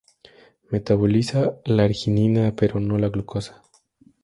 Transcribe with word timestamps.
Metaboliza 0.71 1.59
la 1.65 1.83
arginina 1.83 2.55
pero 2.55 2.79
no 2.79 2.97
la 2.97 3.09
glucosa. 3.09 3.61